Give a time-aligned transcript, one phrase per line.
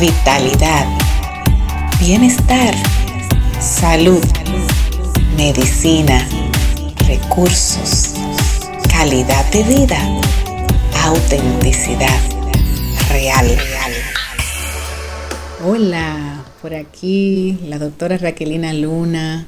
[0.00, 0.86] vitalidad,
[2.00, 2.74] bienestar,
[3.60, 4.24] salud,
[5.36, 6.26] medicina,
[7.06, 8.14] recursos,
[8.90, 9.98] calidad de vida,
[11.04, 12.18] autenticidad
[13.10, 13.46] real.
[15.66, 19.46] Hola, por aquí la doctora Raquelina Luna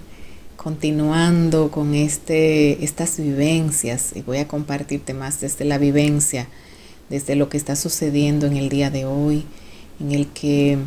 [0.56, 6.46] continuando con este, estas vivencias y voy a compartirte más desde la vivencia,
[7.08, 9.46] desde lo que está sucediendo en el día de hoy,
[10.02, 10.78] en el que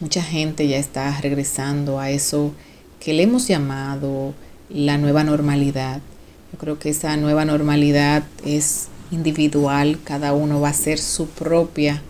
[0.00, 2.52] mucha gente ya está regresando a eso
[2.98, 4.32] que le hemos llamado
[4.70, 6.00] la nueva normalidad.
[6.52, 12.02] Yo creo que esa nueva normalidad es individual, cada uno va a ser su propia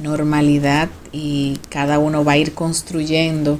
[0.00, 3.58] normalidad y cada uno va a ir construyendo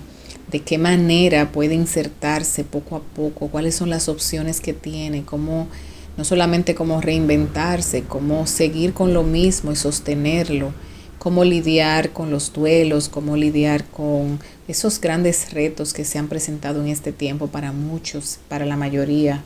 [0.50, 5.68] de qué manera puede insertarse poco a poco, cuáles son las opciones que tiene, cómo
[6.16, 10.72] no solamente cómo reinventarse, cómo seguir con lo mismo y sostenerlo,
[11.18, 16.80] cómo lidiar con los duelos, cómo lidiar con esos grandes retos que se han presentado
[16.80, 19.42] en este tiempo para muchos, para la mayoría,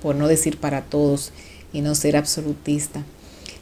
[0.00, 1.32] por no decir para todos
[1.72, 3.02] y no ser absolutista.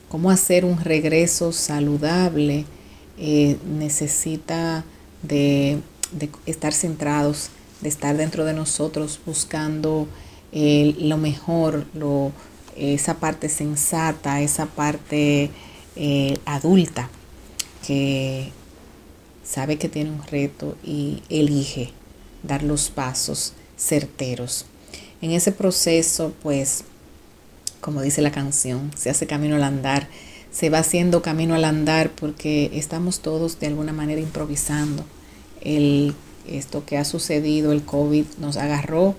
[0.09, 2.65] Cómo hacer un regreso saludable
[3.19, 4.85] eh, necesita
[5.23, 5.79] de
[6.45, 7.49] estar centrados,
[7.81, 10.07] de estar dentro de nosotros buscando
[10.53, 12.33] eh, lo mejor, lo,
[12.77, 15.51] esa parte sensata, esa parte
[15.97, 17.11] eh, adulta
[17.85, 18.51] que
[19.45, 21.93] sabe que tiene un reto y elige
[22.43, 24.67] dar los pasos certeros.
[25.23, 26.85] En ese proceso, pues,
[27.81, 30.09] como dice la canción, se hace camino al andar,
[30.51, 35.05] se va haciendo camino al andar porque estamos todos de alguna manera improvisando
[35.61, 36.15] el,
[36.49, 39.15] esto que ha sucedido, el COVID, nos agarró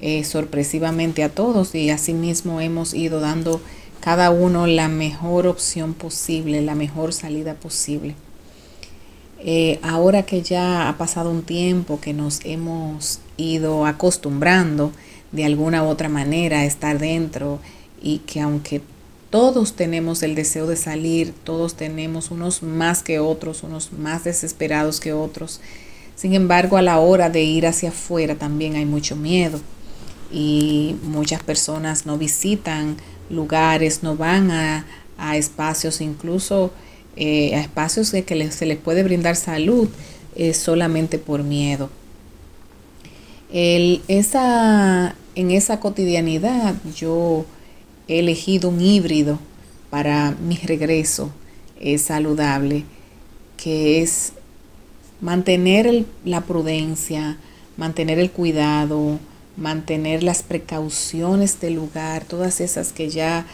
[0.00, 3.60] eh, sorpresivamente a todos y asimismo hemos ido dando
[4.00, 8.14] cada uno la mejor opción posible, la mejor salida posible.
[9.38, 14.92] Eh, ahora que ya ha pasado un tiempo que nos hemos ido acostumbrando
[15.32, 17.58] de alguna u otra manera a estar dentro
[18.02, 18.82] y que aunque
[19.30, 25.00] todos tenemos el deseo de salir, todos tenemos unos más que otros, unos más desesperados
[25.00, 25.60] que otros,
[26.20, 29.58] sin embargo, a la hora de ir hacia afuera también hay mucho miedo
[30.30, 32.98] y muchas personas no visitan
[33.30, 34.84] lugares, no van a,
[35.34, 36.72] espacios, incluso
[37.16, 39.88] eh, a espacios que se les puede brindar salud
[40.54, 41.90] solamente por miedo.
[43.52, 47.44] esa, en esa cotidianidad yo
[48.08, 49.38] he elegido un híbrido
[49.90, 51.30] para mi regreso
[51.98, 52.84] saludable,
[53.58, 54.32] que es
[55.20, 57.36] mantener la prudencia,
[57.76, 59.18] mantener el cuidado,
[59.60, 63.46] mantener las precauciones del lugar, todas esas que ya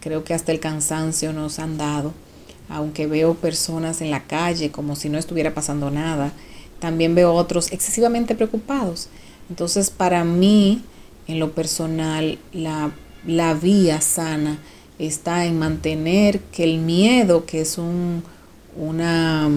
[0.00, 2.12] creo que hasta el cansancio nos han dado,
[2.68, 6.32] aunque veo personas en la calle como si no estuviera pasando nada,
[6.78, 9.08] también veo otros excesivamente preocupados.
[9.48, 10.82] Entonces, para mí,
[11.26, 12.92] en lo personal, la,
[13.26, 14.58] la vía sana
[14.98, 18.22] está en mantener que el miedo, que es un,
[18.76, 19.48] una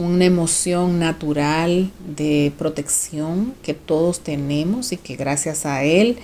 [0.00, 6.16] una emoción natural de protección que todos tenemos y que gracias a él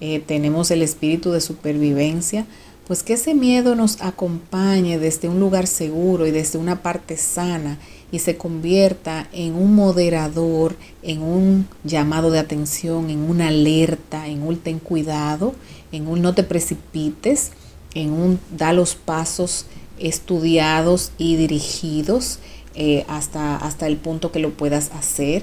[0.00, 2.46] eh, tenemos el espíritu de supervivencia,
[2.86, 7.78] pues que ese miedo nos acompañe desde un lugar seguro y desde una parte sana
[8.12, 14.42] y se convierta en un moderador, en un llamado de atención, en una alerta, en
[14.42, 15.54] un ten cuidado,
[15.90, 17.52] en un no te precipites,
[17.94, 19.66] en un da los pasos
[19.98, 22.38] estudiados y dirigidos
[22.74, 25.42] eh, hasta, hasta el punto que lo puedas hacer.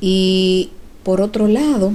[0.00, 0.70] Y
[1.02, 1.94] por otro lado,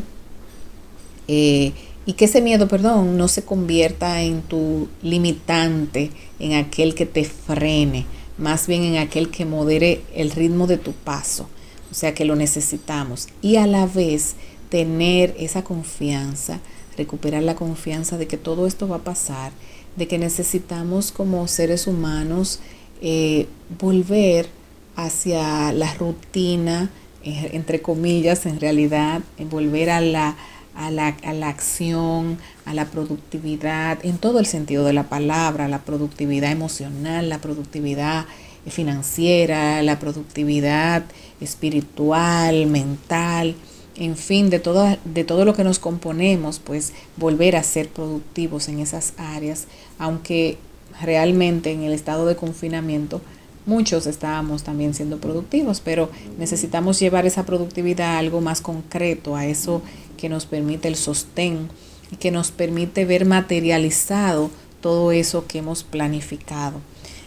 [1.28, 1.74] eh,
[2.06, 7.24] y que ese miedo, perdón, no se convierta en tu limitante, en aquel que te
[7.24, 8.06] frene,
[8.38, 11.48] más bien en aquel que modere el ritmo de tu paso.
[11.92, 13.28] O sea que lo necesitamos.
[13.42, 14.36] Y a la vez
[14.70, 16.60] tener esa confianza,
[16.98, 19.52] recuperar la confianza de que todo esto va a pasar,
[19.96, 22.60] de que necesitamos como seres humanos
[23.01, 23.47] eh,
[23.79, 24.47] volver
[24.95, 26.89] hacia la rutina,
[27.24, 30.36] eh, entre comillas, en realidad, volver a la,
[30.75, 35.68] a la, a la acción, a la productividad, en todo el sentido de la palabra,
[35.68, 38.25] la productividad emocional, la productividad
[38.68, 41.04] financiera, la productividad
[41.39, 43.56] espiritual, mental,
[43.95, 48.68] en fin, de todo, de todo lo que nos componemos, pues volver a ser productivos
[48.69, 50.57] en esas áreas, aunque
[51.02, 53.22] realmente en el estado de confinamiento
[53.66, 59.46] muchos estábamos también siendo productivos, pero necesitamos llevar esa productividad a algo más concreto, a
[59.46, 59.82] eso
[60.18, 61.70] que nos permite el sostén
[62.12, 64.50] y que nos permite ver materializado
[64.82, 66.80] todo eso que hemos planificado.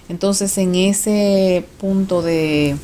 [0.09, 2.77] Entonces, en ese punto de,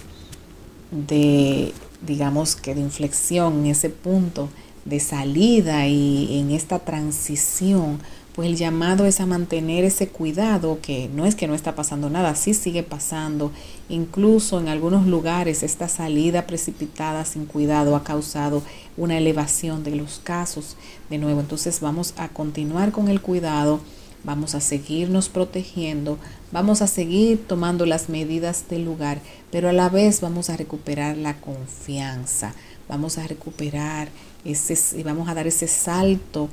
[0.90, 1.72] de,
[2.06, 4.48] digamos que de inflexión, en ese punto
[4.84, 7.98] de salida y en esta transición,
[8.34, 12.10] pues el llamado es a mantener ese cuidado, que no es que no está pasando
[12.10, 13.50] nada, sí sigue pasando.
[13.88, 18.62] Incluso en algunos lugares esta salida precipitada sin cuidado ha causado
[18.96, 20.76] una elevación de los casos
[21.08, 21.40] de nuevo.
[21.40, 23.80] Entonces vamos a continuar con el cuidado,
[24.22, 26.16] vamos a seguirnos protegiendo,
[26.52, 31.16] vamos a seguir tomando las medidas del lugar, pero a la vez vamos a recuperar
[31.16, 32.54] la confianza,
[32.88, 34.08] vamos a recuperar
[34.44, 36.48] ese, vamos a dar ese salto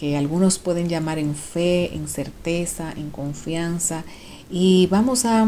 [0.00, 4.02] que algunos pueden llamar en fe, en certeza, en confianza,
[4.50, 5.46] y vamos a,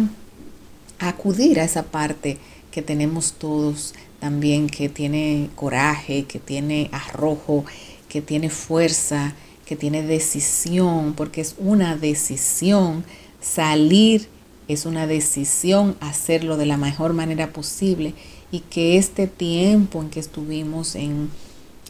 [0.99, 2.37] acudir a esa parte
[2.71, 7.65] que tenemos todos también, que tiene coraje, que tiene arrojo,
[8.11, 9.35] que tiene fuerza,
[9.65, 13.05] que tiene decisión, porque es una decisión.
[13.41, 14.29] Salir,
[14.69, 18.15] es una decisión hacerlo de la mejor manera posible
[18.53, 21.31] y que este tiempo en que estuvimos en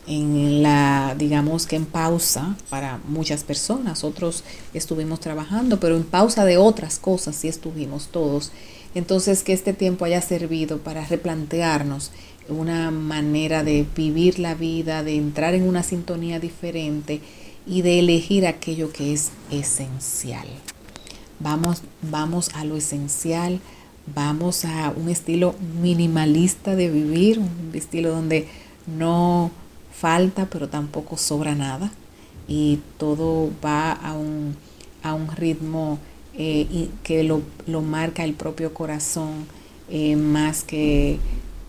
[0.06, 4.43] en la, digamos que en pausa para muchas personas, otros
[4.75, 8.52] estuvimos trabajando, pero en pausa de otras cosas sí estuvimos todos.
[8.94, 12.10] Entonces que este tiempo haya servido para replantearnos
[12.49, 17.20] una manera de vivir la vida, de entrar en una sintonía diferente
[17.66, 20.48] y de elegir aquello que es esencial.
[21.38, 23.60] Vamos, vamos a lo esencial,
[24.14, 28.48] vamos a un estilo minimalista de vivir, un estilo donde
[28.87, 29.50] no
[29.92, 31.92] falta, pero tampoco sobra nada.
[32.48, 34.56] Y todo va a un,
[35.02, 35.98] a un ritmo
[36.34, 37.42] eh, que lo,
[37.82, 39.46] marca el propio corazón,
[39.90, 41.18] eh, más que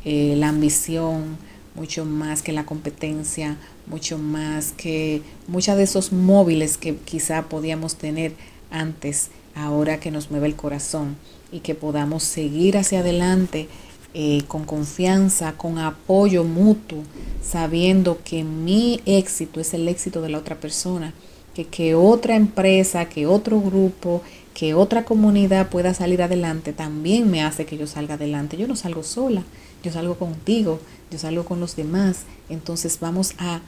[0.06, 1.38] eh, la ambición,
[1.76, 7.96] mucho más que la competencia, mucho más que muchos de esos móviles que quizá podíamos
[7.96, 8.34] tener
[8.72, 11.18] antes, ahora que nos mueve el corazón
[11.52, 13.68] y que podamos seguir hacia adelante
[14.14, 17.00] eh, con confianza, con apoyo mutuo,
[17.42, 21.14] sabiendo que mi éxito es el éxito de la otra persona,
[21.56, 24.22] que, que otra empresa, que otro grupo,
[24.54, 28.56] que otra comunidad pueda salir adelante, también me hace que yo salga adelante.
[28.58, 29.44] Yo no salgo sola,
[29.84, 30.80] yo salgo contigo,
[31.10, 32.22] yo salgo con los demás.
[32.50, 33.62] Entonces vamos a,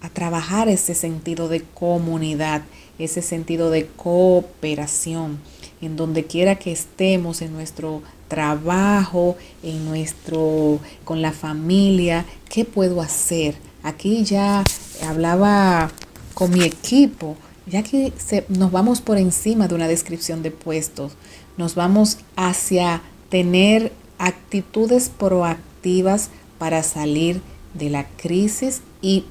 [0.00, 2.62] a trabajar ese sentido de comunidad,
[2.98, 5.40] ese sentido de cooperación,
[5.80, 13.02] en donde quiera que estemos en nuestro trabajo, en nuestro, con la familia, ¿qué puedo
[13.02, 13.56] hacer?
[13.82, 14.64] Aquí ya
[15.06, 15.90] hablaba
[16.32, 17.36] con mi equipo,
[17.66, 18.14] ya que
[18.48, 21.12] nos vamos por encima de una descripción de puestos,
[21.58, 27.42] nos vamos hacia tener actitudes proactivas para salir
[27.74, 29.24] de la crisis y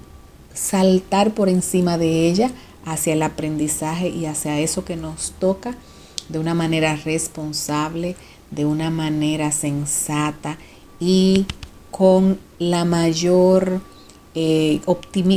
[0.53, 2.51] saltar por encima de ella
[2.85, 5.75] hacia el aprendizaje y hacia eso que nos toca
[6.27, 8.15] de una manera responsable,
[8.51, 10.57] de una manera sensata
[10.99, 11.45] y
[11.91, 13.81] con la mayor
[14.35, 14.81] eh,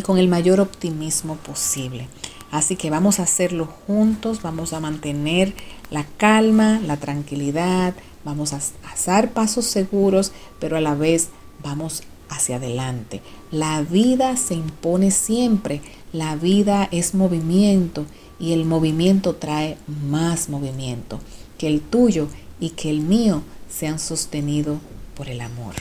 [0.05, 2.09] con el mayor optimismo posible.
[2.50, 5.55] Así que vamos a hacerlo juntos, vamos a mantener
[5.91, 7.94] la calma, la tranquilidad,
[8.25, 8.61] vamos a
[8.93, 11.31] hacer pasos seguros, pero a la vez
[11.62, 13.23] vamos hacia adelante.
[13.50, 15.81] La vida se impone siempre,
[16.12, 18.05] la vida es movimiento
[18.38, 19.79] y el movimiento trae
[20.11, 21.20] más movimiento
[21.56, 22.29] que el tuyo
[22.62, 24.79] y que el mío sean sostenidos
[25.17, 25.75] por el amor.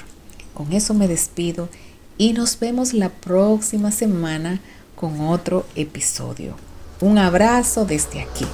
[0.55, 1.69] Con eso me despido
[2.17, 4.59] y nos vemos la próxima semana
[4.95, 6.55] con otro episodio.
[6.99, 8.45] Un abrazo desde aquí.